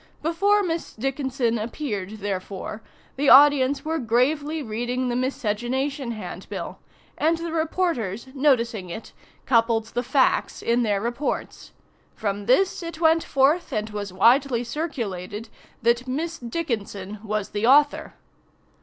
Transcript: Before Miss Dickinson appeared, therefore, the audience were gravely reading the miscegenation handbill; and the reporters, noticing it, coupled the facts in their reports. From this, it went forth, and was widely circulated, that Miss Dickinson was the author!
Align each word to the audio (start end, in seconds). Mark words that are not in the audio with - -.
Before 0.23 0.63
Miss 0.63 0.93
Dickinson 0.95 1.59
appeared, 1.59 2.09
therefore, 2.21 2.81
the 3.17 3.29
audience 3.29 3.85
were 3.85 3.99
gravely 3.99 4.63
reading 4.63 5.09
the 5.09 5.15
miscegenation 5.15 6.09
handbill; 6.13 6.79
and 7.19 7.37
the 7.37 7.51
reporters, 7.51 8.25
noticing 8.33 8.89
it, 8.89 9.13
coupled 9.45 9.85
the 9.93 10.01
facts 10.01 10.63
in 10.63 10.81
their 10.81 10.99
reports. 11.01 11.71
From 12.15 12.47
this, 12.47 12.81
it 12.81 12.99
went 12.99 13.23
forth, 13.23 13.71
and 13.71 13.91
was 13.91 14.11
widely 14.11 14.63
circulated, 14.63 15.49
that 15.83 16.07
Miss 16.07 16.39
Dickinson 16.39 17.19
was 17.23 17.49
the 17.49 17.67
author! 17.67 18.15